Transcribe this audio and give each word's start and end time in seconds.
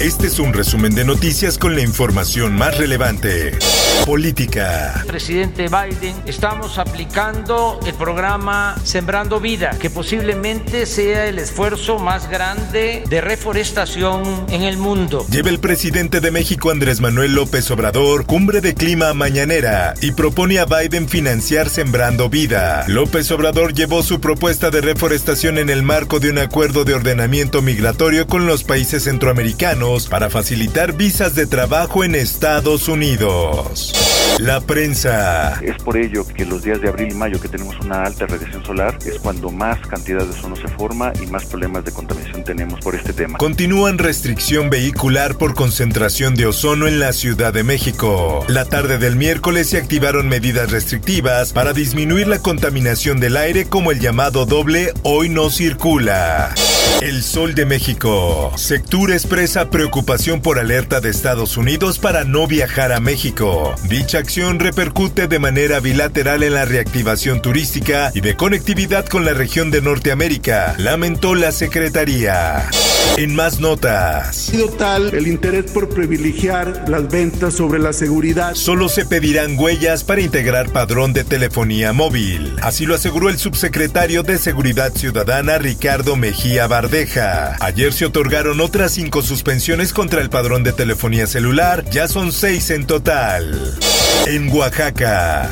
Este 0.00 0.26
es 0.26 0.40
un 0.40 0.52
resumen 0.52 0.92
de 0.96 1.04
noticias 1.04 1.56
con 1.56 1.76
la 1.76 1.80
información 1.80 2.52
más 2.56 2.76
relevante. 2.76 3.56
Política. 4.04 5.02
Presidente 5.06 5.68
Biden, 5.68 6.14
estamos 6.26 6.78
aplicando 6.78 7.78
el 7.86 7.94
programa 7.94 8.74
Sembrando 8.84 9.40
Vida, 9.40 9.78
que 9.80 9.88
posiblemente 9.88 10.84
sea 10.84 11.26
el 11.26 11.38
esfuerzo 11.38 11.98
más 11.98 12.28
grande 12.28 13.04
de 13.08 13.20
reforestación 13.22 14.44
en 14.50 14.62
el 14.62 14.76
mundo. 14.76 15.24
Lleva 15.30 15.48
el 15.48 15.60
presidente 15.60 16.20
de 16.20 16.30
México 16.32 16.70
Andrés 16.70 17.00
Manuel 17.00 17.32
López 17.34 17.70
Obrador 17.70 18.26
cumbre 18.26 18.60
de 18.60 18.74
clima 18.74 19.14
mañanera 19.14 19.94
y 20.02 20.12
propone 20.12 20.58
a 20.58 20.66
Biden 20.66 21.08
financiar 21.08 21.70
Sembrando 21.70 22.28
Vida. 22.28 22.84
López 22.88 23.30
Obrador 23.30 23.72
llevó 23.72 24.02
su 24.02 24.20
propuesta 24.20 24.70
de 24.70 24.82
reforestación 24.82 25.56
en 25.56 25.70
el 25.70 25.82
marco 25.82 26.20
de 26.20 26.30
un 26.30 26.38
acuerdo 26.38 26.84
de 26.84 26.94
ordenamiento 26.94 27.62
migratorio 27.62 28.26
con 28.26 28.46
los 28.46 28.64
países 28.64 29.04
centroamericanos 29.04 29.83
para 30.08 30.30
facilitar 30.30 30.94
visas 30.94 31.34
de 31.34 31.46
trabajo 31.46 32.04
en 32.04 32.14
Estados 32.14 32.88
Unidos. 32.88 33.92
La 34.40 34.62
prensa. 34.62 35.60
Es 35.62 35.76
por 35.82 35.98
ello 35.98 36.26
que 36.26 36.46
los 36.46 36.62
días 36.62 36.80
de 36.80 36.88
abril 36.88 37.12
y 37.12 37.14
mayo 37.14 37.38
que 37.38 37.48
tenemos 37.48 37.78
una 37.84 38.02
alta 38.02 38.26
radiación 38.26 38.64
solar 38.64 38.98
es 39.04 39.18
cuando 39.18 39.50
más 39.50 39.78
cantidad 39.86 40.24
de 40.24 40.30
ozono 40.30 40.56
se 40.56 40.68
forma 40.68 41.12
y 41.22 41.26
más 41.26 41.44
problemas 41.44 41.84
de 41.84 41.92
contaminación 41.92 42.44
tenemos 42.44 42.80
por 42.80 42.94
este 42.94 43.12
tema. 43.12 43.36
Continúan 43.36 43.98
restricción 43.98 44.70
vehicular 44.70 45.36
por 45.36 45.54
concentración 45.54 46.34
de 46.34 46.46
ozono 46.46 46.88
en 46.88 46.98
la 46.98 47.12
Ciudad 47.12 47.52
de 47.52 47.62
México. 47.62 48.42
La 48.48 48.64
tarde 48.64 48.96
del 48.96 49.16
miércoles 49.16 49.68
se 49.68 49.76
activaron 49.76 50.28
medidas 50.28 50.70
restrictivas 50.70 51.52
para 51.52 51.74
disminuir 51.74 52.26
la 52.26 52.38
contaminación 52.38 53.20
del 53.20 53.36
aire 53.36 53.66
como 53.66 53.90
el 53.90 54.00
llamado 54.00 54.46
doble 54.46 54.94
hoy 55.02 55.28
no 55.28 55.50
circula. 55.50 56.54
El 57.00 57.22
Sol 57.22 57.54
de 57.54 57.66
México. 57.66 58.52
Sectur 58.56 59.12
expresa 59.12 59.68
preocupación 59.68 60.40
por 60.40 60.58
alerta 60.58 61.00
de 61.00 61.10
Estados 61.10 61.56
Unidos 61.56 61.98
para 61.98 62.24
no 62.24 62.46
viajar 62.46 62.92
a 62.92 63.00
México. 63.00 63.74
Dicha 63.88 64.18
acción 64.18 64.58
repercute 64.58 65.28
de 65.28 65.38
manera 65.38 65.80
bilateral 65.80 66.42
en 66.42 66.54
la 66.54 66.64
reactivación 66.64 67.42
turística 67.42 68.10
y 68.14 68.20
de 68.22 68.36
conectividad 68.36 69.04
con 69.06 69.24
la 69.24 69.34
región 69.34 69.70
de 69.70 69.82
Norteamérica, 69.82 70.76
lamentó 70.78 71.34
la 71.34 71.52
Secretaría. 71.52 72.68
En 73.16 73.34
más 73.34 73.60
notas. 73.60 74.34
Sido 74.34 74.70
tal 74.70 75.14
el 75.14 75.28
interés 75.28 75.70
por 75.70 75.88
privilegiar 75.88 76.88
las 76.88 77.08
ventas 77.08 77.54
sobre 77.54 77.78
la 77.78 77.92
seguridad. 77.92 78.54
Solo 78.54 78.88
se 78.88 79.06
pedirán 79.06 79.56
huellas 79.56 80.02
para 80.02 80.20
integrar 80.20 80.70
padrón 80.70 81.12
de 81.12 81.22
telefonía 81.22 81.92
móvil. 81.92 82.56
Así 82.60 82.86
lo 82.86 82.96
aseguró 82.96 83.28
el 83.28 83.38
subsecretario 83.38 84.24
de 84.24 84.38
Seguridad 84.38 84.92
Ciudadana 84.94 85.58
Ricardo 85.58 86.16
Mejía 86.16 86.66
Bardeja. 86.74 87.56
Ayer 87.60 87.92
se 87.92 88.04
otorgaron 88.04 88.60
otras 88.60 88.90
cinco 88.90 89.22
suspensiones 89.22 89.92
contra 89.92 90.20
el 90.20 90.28
padrón 90.28 90.64
de 90.64 90.72
telefonía 90.72 91.28
celular. 91.28 91.84
Ya 91.92 92.08
son 92.08 92.32
seis 92.32 92.68
en 92.70 92.84
total. 92.84 93.78
En 94.26 94.50
Oaxaca. 94.52 95.50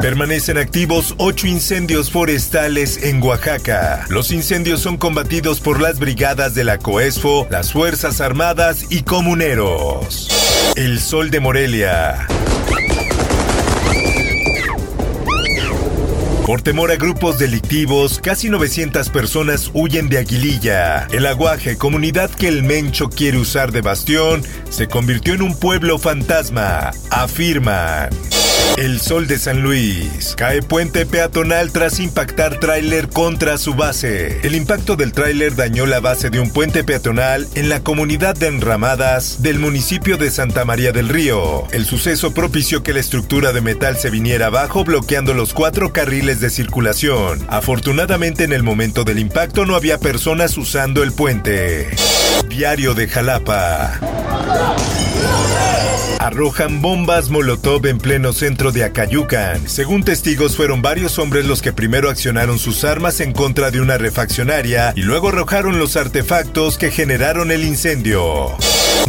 Permanecen 0.00 0.58
activos 0.58 1.16
ocho 1.18 1.48
incendios 1.48 2.12
forestales 2.12 3.02
en 3.02 3.20
Oaxaca. 3.20 4.04
Los 4.10 4.30
incendios 4.30 4.78
son 4.80 4.96
combatidos 4.96 5.58
por 5.58 5.80
las 5.80 5.98
brigadas 5.98 6.54
de 6.54 6.62
la 6.62 6.78
COESFO, 6.78 7.48
las 7.50 7.72
Fuerzas 7.72 8.20
Armadas 8.20 8.86
y 8.90 9.02
comuneros. 9.02 10.28
El 10.76 11.00
Sol 11.00 11.32
de 11.32 11.40
Morelia. 11.40 12.28
Por 16.46 16.62
temor 16.62 16.92
a 16.92 16.94
grupos 16.94 17.40
delictivos, 17.40 18.20
casi 18.20 18.48
900 18.48 19.08
personas 19.08 19.68
huyen 19.74 20.08
de 20.08 20.18
Aguililla. 20.18 21.08
El 21.10 21.26
Aguaje, 21.26 21.76
comunidad 21.76 22.30
que 22.30 22.46
el 22.46 22.62
Mencho 22.62 23.08
quiere 23.08 23.36
usar 23.36 23.72
de 23.72 23.80
bastión, 23.80 24.44
se 24.70 24.86
convirtió 24.86 25.34
en 25.34 25.42
un 25.42 25.58
pueblo 25.58 25.98
fantasma, 25.98 26.92
afirman. 27.10 28.10
El 28.76 29.00
Sol 29.00 29.26
de 29.26 29.38
San 29.38 29.62
Luis. 29.62 30.34
Cae 30.36 30.60
puente 30.60 31.06
peatonal 31.06 31.72
tras 31.72 31.98
impactar 31.98 32.60
tráiler 32.60 33.08
contra 33.08 33.56
su 33.56 33.74
base. 33.74 34.40
El 34.42 34.54
impacto 34.54 34.96
del 34.96 35.12
tráiler 35.12 35.56
dañó 35.56 35.86
la 35.86 36.00
base 36.00 36.28
de 36.28 36.40
un 36.40 36.50
puente 36.50 36.84
peatonal 36.84 37.48
en 37.54 37.70
la 37.70 37.80
comunidad 37.80 38.36
de 38.36 38.48
Enramadas 38.48 39.42
del 39.42 39.58
municipio 39.58 40.18
de 40.18 40.30
Santa 40.30 40.66
María 40.66 40.92
del 40.92 41.08
Río. 41.08 41.66
El 41.72 41.86
suceso 41.86 42.34
propició 42.34 42.82
que 42.82 42.92
la 42.92 43.00
estructura 43.00 43.52
de 43.52 43.62
metal 43.62 43.96
se 43.96 44.10
viniera 44.10 44.46
abajo 44.46 44.84
bloqueando 44.84 45.32
los 45.32 45.54
cuatro 45.54 45.92
carriles 45.92 46.40
de 46.40 46.50
circulación. 46.50 47.46
Afortunadamente 47.48 48.44
en 48.44 48.52
el 48.52 48.62
momento 48.62 49.04
del 49.04 49.18
impacto 49.18 49.64
no 49.64 49.74
había 49.74 49.98
personas 49.98 50.58
usando 50.58 51.02
el 51.02 51.12
puente. 51.12 51.88
Diario 52.48 52.94
de 52.94 53.08
Jalapa. 53.08 55.05
Arrojan 56.26 56.82
bombas 56.82 57.30
Molotov 57.30 57.86
en 57.86 57.98
pleno 57.98 58.32
centro 58.32 58.72
de 58.72 58.82
Acayucan. 58.82 59.68
Según 59.68 60.02
testigos, 60.02 60.56
fueron 60.56 60.82
varios 60.82 61.20
hombres 61.20 61.46
los 61.46 61.62
que 61.62 61.72
primero 61.72 62.10
accionaron 62.10 62.58
sus 62.58 62.82
armas 62.82 63.20
en 63.20 63.32
contra 63.32 63.70
de 63.70 63.80
una 63.80 63.96
refaccionaria 63.96 64.92
y 64.96 65.02
luego 65.02 65.28
arrojaron 65.28 65.78
los 65.78 65.96
artefactos 65.96 66.78
que 66.78 66.90
generaron 66.90 67.52
el 67.52 67.62
incendio. 67.62 68.56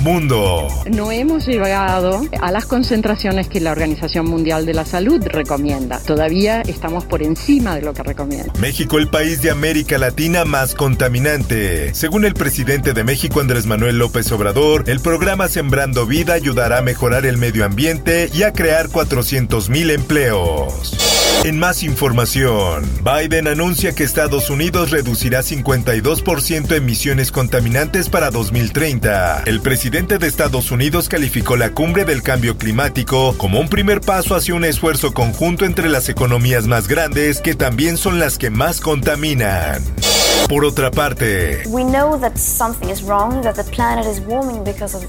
Mundo. 0.01 0.67
No 0.91 1.11
hemos 1.11 1.47
llegado 1.47 2.21
a 2.39 2.51
las 2.51 2.65
concentraciones 2.65 3.47
que 3.47 3.59
la 3.59 3.71
Organización 3.71 4.27
Mundial 4.27 4.65
de 4.65 4.75
la 4.75 4.85
Salud 4.85 5.21
recomienda. 5.25 5.99
Todavía 5.99 6.61
estamos 6.61 7.03
por 7.05 7.23
encima 7.23 7.75
de 7.75 7.81
lo 7.81 7.93
que 7.93 8.03
recomienda. 8.03 8.53
México, 8.59 8.99
el 8.99 9.07
país 9.07 9.41
de 9.41 9.49
América 9.49 9.97
Latina 9.97 10.45
más 10.45 10.75
contaminante. 10.75 11.95
Según 11.95 12.25
el 12.25 12.35
presidente 12.35 12.93
de 12.93 13.03
México, 13.03 13.39
Andrés 13.39 13.65
Manuel 13.65 13.97
López 13.97 14.31
Obrador, 14.31 14.83
el 14.87 14.99
programa 14.99 15.47
Sembrando 15.47 15.96
Vida 16.05 16.33
ayudará 16.33 16.79
a 16.79 16.81
mejorar 16.81 17.25
el 17.25 17.37
medio 17.37 17.65
ambiente 17.65 18.29
y 18.33 18.43
a 18.43 18.53
crear 18.53 18.89
400.000 18.89 19.91
empleos. 19.91 20.97
En 21.43 21.59
más 21.59 21.83
información, 21.83 22.83
Biden 23.03 23.47
anuncia 23.47 23.93
que 23.93 24.03
Estados 24.03 24.49
Unidos 24.49 24.91
reducirá 24.91 25.41
52% 25.41 26.75
emisiones 26.75 27.31
contaminantes 27.31 28.09
para 28.09 28.31
2030. 28.31 29.43
El 29.45 29.61
presidente 29.61 30.17
de 30.17 30.27
Estados 30.27 30.71
Unidos 30.71 31.07
calificó 31.07 31.55
la 31.55 31.69
cumbre 31.71 32.05
del 32.05 32.21
cambio 32.21 32.57
climático 32.57 33.35
como 33.37 33.59
un 33.59 33.69
primer 33.69 34.01
paso 34.01 34.35
hacia 34.35 34.55
un 34.55 34.65
esfuerzo 34.65 35.13
conjunto 35.13 35.63
entre 35.63 35.89
las 35.89 36.09
economías 36.09 36.67
más 36.67 36.87
grandes 36.87 37.39
que 37.39 37.55
también 37.55 37.97
son 37.97 38.19
las 38.19 38.37
que 38.37 38.49
más 38.49 38.81
contaminan. 38.81 39.81
Por 40.49 40.65
otra 40.65 40.91
parte, 40.91 41.63
We 41.67 41.83
know 41.83 42.19
that 42.19 42.35
something 42.35 42.89
is 42.89 43.03
wrong, 43.03 43.41
that 43.43 43.55
the 43.55 43.63
planet 43.71 44.05
is 44.05 44.19
warming 44.21 44.63
because 44.63 44.95
of 44.95 45.03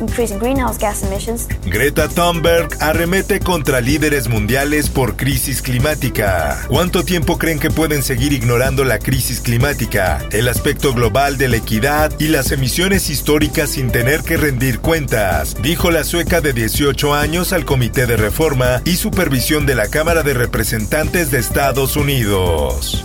increasing 0.00 0.38
greenhouse 0.38 0.78
gas 0.78 1.02
emissions. 1.02 1.48
Greta 1.66 2.08
Thunberg 2.08 2.68
arremete 2.80 3.40
contra 3.40 3.80
líderes 3.80 4.28
mundiales 4.28 4.88
por 4.88 5.16
crisis 5.16 5.62
climática. 5.62 6.64
¿Cuánto 6.68 7.04
tiempo 7.04 7.38
creen 7.38 7.58
que 7.58 7.70
pueden 7.70 8.02
seguir 8.02 8.32
ignorando 8.32 8.84
la 8.84 8.98
crisis 8.98 9.40
climática, 9.40 10.22
el 10.32 10.48
aspecto 10.48 10.92
global 10.92 11.38
de 11.38 11.48
la 11.48 11.56
equidad 11.56 12.12
y 12.18 12.28
las 12.28 12.52
emisiones 12.52 13.10
históricas 13.10 13.70
sin 13.70 13.90
tener 13.90 14.22
que 14.22 14.36
rendir 14.36 14.80
cuentas? 14.80 15.56
Dijo 15.62 15.90
la 15.90 16.04
sueca 16.04 16.40
de 16.40 16.52
18 16.52 17.14
años 17.14 17.52
al 17.52 17.64
Comité 17.64 18.06
de 18.06 18.16
Reforma 18.16 18.82
y 18.84 18.96
Supervisión 18.96 19.66
de 19.66 19.74
la 19.74 19.88
Cámara 19.88 20.22
de 20.22 20.34
Representantes 20.34 21.30
de 21.30 21.38
Estados 21.38 21.96
Unidos. 21.96 23.02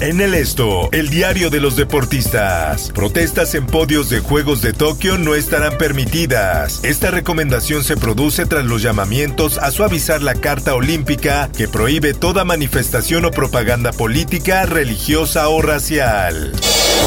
En 0.00 0.20
el 0.20 0.34
esto, 0.34 0.88
el 0.92 1.10
diario 1.10 1.50
de 1.50 1.60
los 1.60 1.76
deportistas. 1.76 2.90
Protestas 2.94 3.54
en 3.54 3.66
podios 3.66 4.08
de 4.08 4.20
Juegos 4.20 4.62
de 4.62 4.72
Tokio 4.72 5.18
no 5.18 5.34
estarán 5.34 5.76
permitidas. 5.76 6.29
Esta 6.30 7.10
recomendación 7.10 7.82
se 7.82 7.96
produce 7.96 8.46
tras 8.46 8.64
los 8.64 8.82
llamamientos 8.82 9.58
a 9.58 9.72
suavizar 9.72 10.22
la 10.22 10.36
Carta 10.36 10.76
Olímpica 10.76 11.50
que 11.56 11.66
prohíbe 11.66 12.14
toda 12.14 12.44
manifestación 12.44 13.24
o 13.24 13.32
propaganda 13.32 13.92
política, 13.92 14.64
religiosa 14.64 15.48
o 15.48 15.60
racial. 15.60 16.52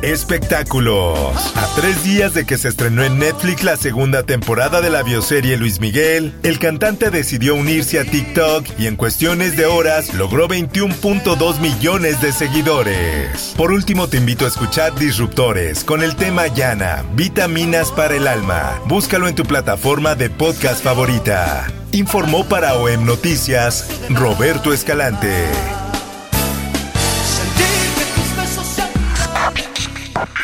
Espectáculos. 0.03 1.53
A 1.55 1.67
tres 1.75 2.03
días 2.03 2.33
de 2.33 2.45
que 2.45 2.57
se 2.57 2.67
estrenó 2.67 3.03
en 3.03 3.19
Netflix 3.19 3.63
la 3.63 3.77
segunda 3.77 4.23
temporada 4.23 4.81
de 4.81 4.89
la 4.89 5.01
bioserie 5.01 5.55
Luis 5.55 5.79
Miguel, 5.79 6.33
el 6.43 6.59
cantante 6.59 7.09
decidió 7.09 7.55
unirse 7.55 7.99
a 7.99 8.03
TikTok 8.03 8.65
y 8.77 8.87
en 8.87 8.97
cuestiones 8.97 9.55
de 9.55 9.65
horas 9.65 10.13
logró 10.13 10.49
21.2 10.49 11.59
millones 11.59 12.21
de 12.21 12.33
seguidores. 12.33 13.53
Por 13.55 13.71
último 13.71 14.09
te 14.09 14.17
invito 14.17 14.45
a 14.45 14.49
escuchar 14.49 14.93
Disruptores 14.95 15.83
con 15.83 16.03
el 16.03 16.15
tema 16.15 16.47
Yana, 16.47 17.05
vitaminas 17.15 17.91
para 17.91 18.15
el 18.15 18.27
alma. 18.27 18.81
Búscalo 18.85 19.27
en 19.27 19.35
tu 19.35 19.43
plataforma 19.43 20.15
de 20.15 20.29
podcast 20.29 20.83
favorita. 20.83 21.65
Informó 21.93 22.43
para 22.45 22.73
OEM 22.73 23.05
Noticias 23.05 23.87
Roberto 24.09 24.73
Escalante. 24.73 25.82